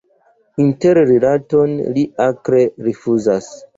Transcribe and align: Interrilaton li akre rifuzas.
Interrilaton 0.63 1.75
li 1.99 2.07
akre 2.27 2.63
rifuzas. 2.89 3.53